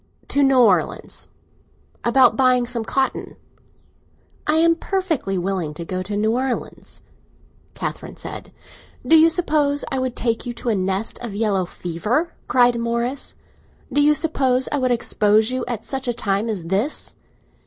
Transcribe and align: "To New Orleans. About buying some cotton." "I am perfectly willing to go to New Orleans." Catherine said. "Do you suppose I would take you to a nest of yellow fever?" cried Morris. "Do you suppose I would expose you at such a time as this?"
"To 0.29 0.41
New 0.41 0.57
Orleans. 0.57 1.29
About 2.03 2.35
buying 2.35 2.65
some 2.65 2.83
cotton." 2.83 3.35
"I 4.47 4.55
am 4.55 4.75
perfectly 4.75 5.37
willing 5.37 5.75
to 5.75 5.85
go 5.85 6.01
to 6.01 6.17
New 6.17 6.31
Orleans." 6.33 7.01
Catherine 7.75 8.17
said. 8.17 8.51
"Do 9.05 9.15
you 9.15 9.29
suppose 9.29 9.85
I 9.91 9.99
would 9.99 10.15
take 10.15 10.43
you 10.43 10.53
to 10.55 10.69
a 10.69 10.75
nest 10.75 11.19
of 11.19 11.35
yellow 11.35 11.65
fever?" 11.65 12.33
cried 12.47 12.79
Morris. 12.79 13.35
"Do 13.93 14.01
you 14.01 14.15
suppose 14.15 14.67
I 14.71 14.79
would 14.79 14.89
expose 14.89 15.51
you 15.51 15.63
at 15.67 15.85
such 15.85 16.07
a 16.07 16.13
time 16.15 16.49
as 16.49 16.65
this?" 16.65 17.13